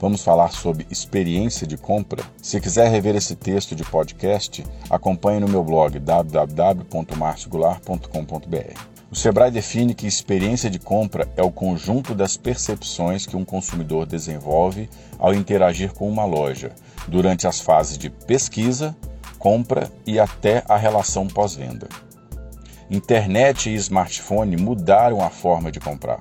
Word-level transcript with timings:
Vamos 0.00 0.24
falar 0.24 0.50
sobre 0.50 0.84
experiência 0.90 1.64
de 1.64 1.76
compra? 1.76 2.24
Se 2.42 2.60
quiser 2.60 2.90
rever 2.90 3.14
esse 3.14 3.36
texto 3.36 3.76
de 3.76 3.84
podcast, 3.84 4.66
acompanhe 4.90 5.38
no 5.38 5.48
meu 5.48 5.62
blog 5.62 5.96
www.martigular.com.br. 6.00 8.97
O 9.10 9.16
Sebrae 9.16 9.50
define 9.50 9.94
que 9.94 10.06
experiência 10.06 10.68
de 10.68 10.78
compra 10.78 11.26
é 11.34 11.42
o 11.42 11.50
conjunto 11.50 12.14
das 12.14 12.36
percepções 12.36 13.24
que 13.24 13.36
um 13.36 13.44
consumidor 13.44 14.04
desenvolve 14.04 14.88
ao 15.18 15.34
interagir 15.34 15.94
com 15.94 16.06
uma 16.06 16.26
loja, 16.26 16.72
durante 17.06 17.46
as 17.46 17.58
fases 17.58 17.96
de 17.96 18.10
pesquisa, 18.10 18.94
compra 19.38 19.90
e 20.06 20.20
até 20.20 20.62
a 20.68 20.76
relação 20.76 21.26
pós-venda. 21.26 21.88
Internet 22.90 23.70
e 23.70 23.74
smartphone 23.76 24.58
mudaram 24.58 25.22
a 25.22 25.30
forma 25.30 25.72
de 25.72 25.80
comprar. 25.80 26.20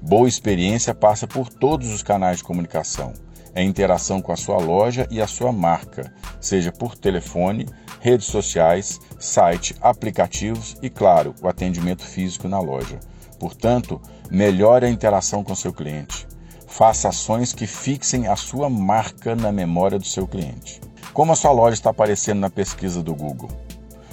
Boa 0.00 0.28
experiência 0.28 0.94
passa 0.94 1.26
por 1.26 1.48
todos 1.48 1.88
os 1.90 2.04
canais 2.04 2.38
de 2.38 2.44
comunicação. 2.44 3.12
É 3.54 3.62
interação 3.62 4.22
com 4.22 4.32
a 4.32 4.36
sua 4.36 4.58
loja 4.58 5.06
e 5.10 5.20
a 5.20 5.26
sua 5.26 5.52
marca, 5.52 6.12
seja 6.40 6.70
por 6.70 6.96
telefone, 6.96 7.66
redes 8.00 8.26
sociais, 8.26 9.00
site, 9.18 9.74
aplicativos 9.80 10.76
e, 10.80 10.88
claro, 10.88 11.34
o 11.42 11.48
atendimento 11.48 12.04
físico 12.04 12.48
na 12.48 12.60
loja. 12.60 13.00
Portanto, 13.38 14.00
melhore 14.30 14.86
a 14.86 14.90
interação 14.90 15.42
com 15.42 15.54
seu 15.54 15.72
cliente. 15.72 16.28
Faça 16.66 17.08
ações 17.08 17.52
que 17.52 17.66
fixem 17.66 18.28
a 18.28 18.36
sua 18.36 18.70
marca 18.70 19.34
na 19.34 19.50
memória 19.50 19.98
do 19.98 20.06
seu 20.06 20.26
cliente. 20.26 20.80
Como 21.12 21.32
a 21.32 21.36
sua 21.36 21.50
loja 21.50 21.74
está 21.74 21.90
aparecendo 21.90 22.38
na 22.38 22.50
pesquisa 22.50 23.02
do 23.02 23.14
Google? 23.14 23.50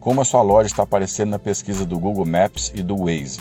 Como 0.00 0.22
a 0.22 0.24
sua 0.24 0.40
loja 0.40 0.68
está 0.68 0.84
aparecendo 0.84 1.30
na 1.30 1.38
pesquisa 1.38 1.84
do 1.84 1.98
Google 1.98 2.24
Maps 2.24 2.72
e 2.74 2.82
do 2.82 2.96
Waze? 2.96 3.40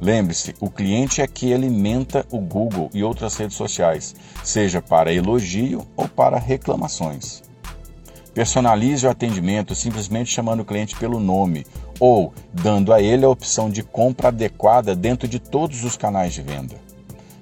Lembre-se, 0.00 0.54
o 0.60 0.68
cliente 0.68 1.20
é 1.20 1.26
que 1.26 1.52
alimenta 1.54 2.26
o 2.30 2.38
Google 2.38 2.90
e 2.92 3.04
outras 3.04 3.36
redes 3.36 3.56
sociais, 3.56 4.14
seja 4.42 4.82
para 4.82 5.12
elogio 5.12 5.86
ou 5.96 6.08
para 6.08 6.38
reclamações. 6.38 7.42
Personalize 8.34 9.06
o 9.06 9.10
atendimento 9.10 9.74
simplesmente 9.74 10.30
chamando 10.30 10.60
o 10.60 10.64
cliente 10.64 10.96
pelo 10.96 11.20
nome 11.20 11.66
ou 12.00 12.32
dando 12.52 12.92
a 12.92 13.00
ele 13.00 13.24
a 13.24 13.28
opção 13.28 13.70
de 13.70 13.82
compra 13.82 14.28
adequada 14.28 14.96
dentro 14.96 15.28
de 15.28 15.38
todos 15.38 15.84
os 15.84 15.96
canais 15.96 16.32
de 16.32 16.42
venda. 16.42 16.74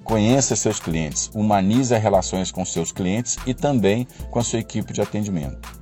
Conheça 0.03 0.57
seus 0.57 0.81
clientes, 0.81 1.31
humanize 1.33 1.95
as 1.95 2.03
relações 2.03 2.51
com 2.51 2.64
seus 2.64 2.91
clientes 2.91 3.39
e 3.47 3.55
também 3.55 4.07
com 4.31 4.41
a 4.41 4.42
sua 4.42 4.59
equipe 4.59 4.92
de 4.92 5.01
atendimento. 5.01 5.81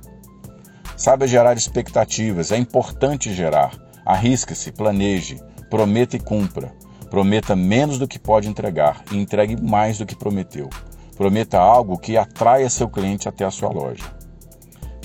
Saiba 0.95 1.25
gerar 1.25 1.57
expectativas, 1.57 2.51
é 2.51 2.57
importante 2.57 3.33
gerar. 3.33 3.71
Arrisque-se, 4.05 4.71
planeje, 4.71 5.39
prometa 5.69 6.15
e 6.15 6.19
cumpra. 6.19 6.73
Prometa 7.09 7.55
menos 7.55 7.97
do 7.97 8.07
que 8.07 8.19
pode 8.19 8.47
entregar 8.47 9.03
e 9.11 9.17
entregue 9.17 9.59
mais 9.61 9.97
do 9.97 10.05
que 10.05 10.15
prometeu. 10.15 10.69
Prometa 11.15 11.59
algo 11.59 11.97
que 11.97 12.17
atraia 12.17 12.69
seu 12.69 12.87
cliente 12.87 13.27
até 13.27 13.43
a 13.43 13.51
sua 13.51 13.69
loja. 13.69 14.03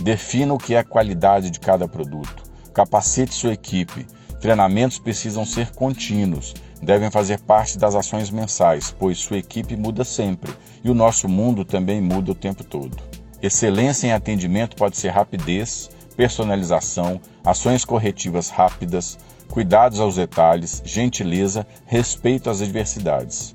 Defina 0.03 0.55
o 0.55 0.59
que 0.59 0.75
é 0.75 0.79
a 0.79 0.85
qualidade 0.85 1.51
de 1.51 1.61
cada 1.61 1.89
produto. 1.89 2.43
Capacite 2.73 3.35
sua 3.35 3.53
equipe. 3.53 4.07
Treinamentos 4.41 4.99
precisam 4.99 5.47
ser 5.47 5.71
contínuos, 5.71 6.55
devem 6.83 7.11
fazer 7.11 7.41
parte 7.41 7.79
das 7.79 7.95
ações 7.95 8.31
mensais, 8.31 8.95
pois 8.99 9.17
sua 9.17 9.39
equipe 9.39 9.75
muda 9.75 10.05
sempre 10.05 10.53
e 10.85 10.91
o 10.91 10.95
nosso 10.95 11.29
mundo 11.29 11.65
também 11.65 12.01
muda 12.01 12.33
o 12.33 12.35
tempo 12.35 12.63
todo. 12.63 12.97
Excelência 13.43 14.07
em 14.07 14.13
atendimento 14.13 14.77
pode 14.77 14.99
ser 14.99 15.09
rapidez, 15.09 15.89
personalização, 16.15 17.21
ações 17.43 17.85
corretivas 17.85 18.51
rápidas, 18.51 19.19
cuidados 19.49 20.01
aos 20.01 20.17
detalhes, 20.17 20.83
gentileza, 20.85 21.67
respeito 21.87 22.51
às 22.51 22.61
adversidades. 22.61 23.55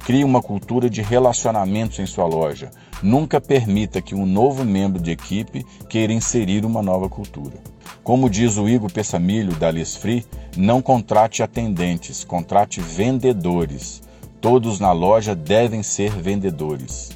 Crie 0.00 0.24
uma 0.24 0.42
cultura 0.42 0.90
de 0.90 1.00
relacionamentos 1.00 1.98
em 2.00 2.06
sua 2.06 2.26
loja. 2.26 2.70
Nunca 3.00 3.40
permita 3.40 4.02
que 4.02 4.14
um 4.16 4.26
novo 4.26 4.64
membro 4.64 5.00
de 5.00 5.12
equipe 5.12 5.64
queira 5.88 6.12
inserir 6.12 6.64
uma 6.64 6.82
nova 6.82 7.08
cultura. 7.08 7.54
Como 8.02 8.28
diz 8.28 8.56
o 8.56 8.68
Igor 8.68 8.90
Pessamilho 8.90 9.54
da 9.54 9.70
Liz 9.70 9.94
Free, 9.94 10.26
não 10.56 10.82
contrate 10.82 11.40
atendentes, 11.40 12.24
contrate 12.24 12.80
vendedores. 12.80 14.02
Todos 14.40 14.80
na 14.80 14.90
loja 14.90 15.36
devem 15.36 15.84
ser 15.84 16.10
vendedores. 16.10 17.10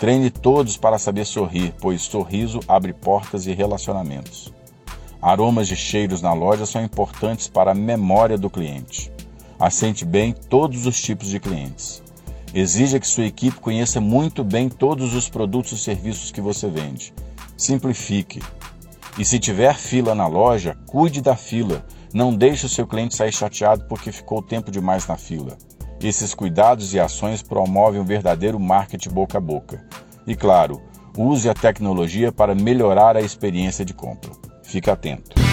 Treine 0.00 0.30
todos 0.30 0.78
para 0.78 0.98
saber 0.98 1.26
sorrir, 1.26 1.74
pois 1.78 2.00
sorriso 2.00 2.60
abre 2.66 2.94
portas 2.94 3.46
e 3.46 3.52
relacionamentos. 3.52 4.53
Aromas 5.24 5.70
e 5.70 5.74
cheiros 5.74 6.20
na 6.20 6.34
loja 6.34 6.66
são 6.66 6.84
importantes 6.84 7.48
para 7.48 7.70
a 7.70 7.74
memória 7.74 8.36
do 8.36 8.50
cliente. 8.50 9.10
Assente 9.58 10.04
bem 10.04 10.34
todos 10.34 10.84
os 10.84 11.00
tipos 11.00 11.30
de 11.30 11.40
clientes. 11.40 12.02
Exija 12.52 13.00
que 13.00 13.06
sua 13.06 13.24
equipe 13.24 13.58
conheça 13.58 14.02
muito 14.02 14.44
bem 14.44 14.68
todos 14.68 15.14
os 15.14 15.30
produtos 15.30 15.72
e 15.72 15.78
serviços 15.78 16.30
que 16.30 16.42
você 16.42 16.68
vende. 16.68 17.14
Simplifique. 17.56 18.42
E 19.16 19.24
se 19.24 19.38
tiver 19.38 19.74
fila 19.76 20.14
na 20.14 20.26
loja, 20.26 20.76
cuide 20.84 21.22
da 21.22 21.34
fila. 21.34 21.86
Não 22.12 22.36
deixe 22.36 22.66
o 22.66 22.68
seu 22.68 22.86
cliente 22.86 23.14
sair 23.14 23.32
chateado 23.32 23.86
porque 23.88 24.12
ficou 24.12 24.42
tempo 24.42 24.70
demais 24.70 25.06
na 25.06 25.16
fila. 25.16 25.56
Esses 26.02 26.34
cuidados 26.34 26.92
e 26.92 27.00
ações 27.00 27.40
promovem 27.40 27.98
um 27.98 28.04
verdadeiro 28.04 28.60
marketing 28.60 29.08
boca 29.08 29.38
a 29.38 29.40
boca. 29.40 29.82
E 30.26 30.36
claro, 30.36 30.82
use 31.16 31.48
a 31.48 31.54
tecnologia 31.54 32.30
para 32.30 32.54
melhorar 32.54 33.16
a 33.16 33.22
experiência 33.22 33.86
de 33.86 33.94
compra. 33.94 34.43
Fique 34.74 34.90
atento. 34.90 35.43